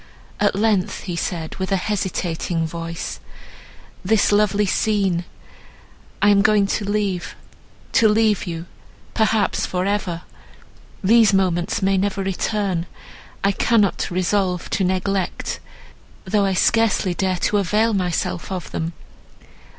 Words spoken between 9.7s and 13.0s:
ever! These moments may never return;